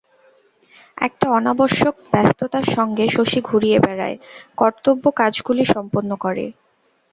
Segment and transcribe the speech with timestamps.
[0.97, 4.17] একটা অনাবশ্যক ব্যস্ততার সঙ্গে শশী ঘুরিয়া বেড়ায়,
[4.57, 6.45] কর্তব্য কাজগুলি সম্পন্ন করে।